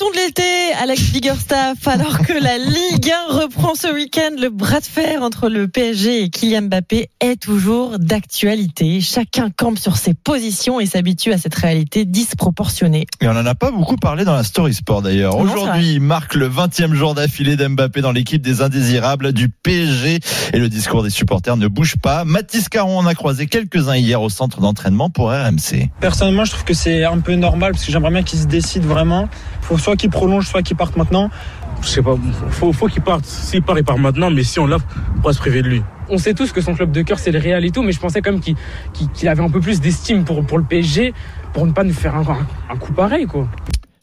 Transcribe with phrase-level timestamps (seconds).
[0.00, 4.86] De l'été, Alex Biggerstaff, alors que la Ligue 1 reprend ce week-end, le bras de
[4.86, 9.02] fer entre le PSG et Kylian Mbappé est toujours d'actualité.
[9.02, 13.06] Chacun campe sur ses positions et s'habitue à cette réalité disproportionnée.
[13.20, 15.36] Et on n'en a pas beaucoup parlé dans la Story Sport d'ailleurs.
[15.36, 20.20] Aujourd'hui, marque le 20e jour d'affilée d'Mbappé dans l'équipe des indésirables du PSG
[20.54, 22.24] et le discours des supporters ne bouge pas.
[22.24, 25.90] Mathis Caron en a croisé quelques-uns hier au centre d'entraînement pour RMC.
[26.00, 28.88] Personnellement, je trouve que c'est un peu normal parce que j'aimerais bien qu'ils se décident
[28.88, 29.28] vraiment.
[29.60, 31.30] Faut soit qu'ils prolongent, soit qu'ils partent maintenant.
[31.82, 32.14] Je sais pas,
[32.50, 33.24] faut, faut qu'il parte.
[33.24, 34.76] S'il part, il part maintenant, mais si on l'a,
[35.16, 35.82] on va se priver de lui.
[36.08, 37.98] on sait tous que son club de cœur c'est le Real et tout, mais je
[37.98, 41.12] pensais quand même qu'il avait un peu plus d'estime pour, pour le PSG
[41.52, 43.48] pour ne pas nous faire un, un- un coup pareil quoi.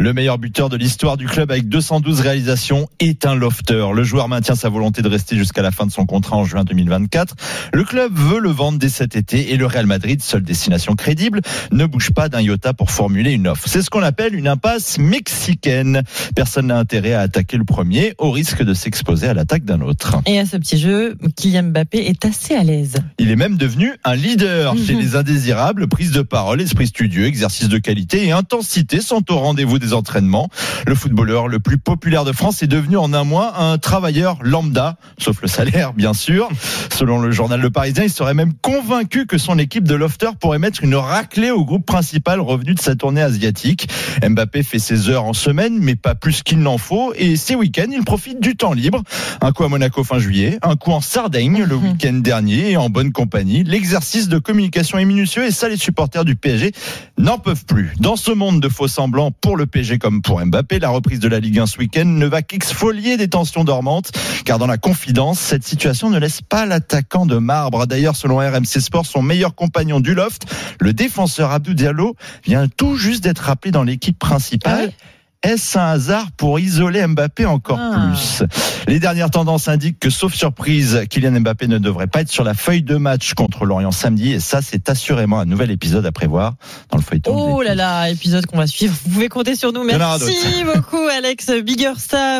[0.00, 3.86] Le meilleur buteur de l'histoire du club avec 212 réalisations est un lofter.
[3.94, 6.64] Le joueur maintient sa volonté de rester jusqu'à la fin de son contrat en juin
[6.64, 7.34] 2024.
[7.74, 11.42] Le club veut le vendre dès cet été et le Real Madrid, seule destination crédible,
[11.70, 13.68] ne bouge pas d'un iota pour formuler une offre.
[13.68, 16.02] C'est ce qu'on appelle une impasse mexicaine.
[16.34, 20.16] Personne n'a intérêt à attaquer le premier au risque de s'exposer à l'attaque d'un autre.
[20.24, 22.94] Et à ce petit jeu, Kylian Mbappé est assez à l'aise.
[23.18, 25.00] Il est même devenu un leader chez Mhm.
[25.00, 25.88] les indésirables.
[25.88, 30.48] Prise de parole, esprit studieux, exercice de qualité et intensité sont au rendez-vous des entraînements.
[30.86, 34.96] Le footballeur le plus populaire de France est devenu en un mois un travailleur lambda,
[35.18, 36.48] sauf le salaire bien sûr.
[36.92, 40.58] Selon le journal Le Parisien, il serait même convaincu que son équipe de Lofter pourrait
[40.58, 43.88] mettre une raclée au groupe principal revenu de sa tournée asiatique.
[44.26, 47.12] Mbappé fait ses heures en semaine, mais pas plus qu'il n'en faut.
[47.16, 49.02] Et ces week-ends, il profite du temps libre.
[49.40, 51.84] Un coup à Monaco fin juillet, un coup en Sardaigne le Mhm.
[51.92, 53.64] week-end dernier et en bonne compagnie.
[53.64, 56.72] L'exercice de communication est minutieux et ça, les supporters du PSG
[57.18, 57.92] n'en peuvent plus.
[57.98, 61.28] Dans ce monde de faux semblants pour le PSG comme pour Mbappé, la reprise de
[61.28, 64.12] la Ligue 1 ce week-end ne va qu'exfolier des tensions dormantes,
[64.44, 67.86] car dans la confidence, cette situation ne laisse pas l'attaquant de marbre.
[67.86, 70.42] D'ailleurs, selon RMC Sport, son meilleur compagnon du loft,
[70.80, 72.14] le défenseur Abdou Diallo,
[72.44, 74.92] vient tout juste d'être rappelé dans l'équipe principale.
[74.92, 75.04] Ah
[75.42, 78.12] Est-ce un hasard pour isoler Mbappé encore Ah.
[78.12, 78.42] plus
[78.86, 82.52] Les dernières tendances indiquent que, sauf surprise, Kylian Mbappé ne devrait pas être sur la
[82.52, 84.32] feuille de match contre l'Orient samedi.
[84.32, 86.56] Et ça, c'est assurément un nouvel épisode à prévoir
[86.90, 87.34] dans le feuilleton.
[87.34, 88.94] de Oh là là, épisode qu'on va suivre.
[89.06, 89.82] Vous pouvez compter sur nous.
[89.82, 92.38] Merci beaucoup Alex Biggerstaff.